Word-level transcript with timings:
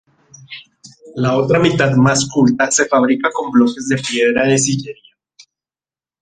La 1.15 1.37
otra 1.37 1.59
mitad, 1.59 1.91
más 1.91 2.27
culta, 2.27 2.71
se 2.71 2.87
fabrica 2.87 3.29
con 3.31 3.51
bloques 3.51 3.87
de 3.87 3.97
piedra 3.97 4.47
de 4.47 4.57
sillería. 4.57 5.15